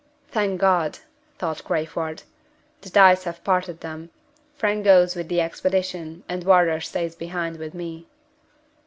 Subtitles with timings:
[0.31, 0.97] "Thank God!"
[1.37, 2.23] thought Crayford,
[2.81, 4.09] "the dice have parted them!
[4.55, 8.07] Frank goes with the expedition, and Wardour stays behind with me."